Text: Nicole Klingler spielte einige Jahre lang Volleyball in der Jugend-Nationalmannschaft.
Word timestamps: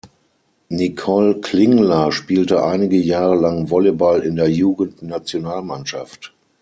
Nicole 0.71 1.41
Klingler 1.41 2.11
spielte 2.11 2.63
einige 2.63 2.95
Jahre 2.97 3.35
lang 3.35 3.69
Volleyball 3.69 4.21
in 4.23 4.35
der 4.35 4.49
Jugend-Nationalmannschaft. 4.49 6.33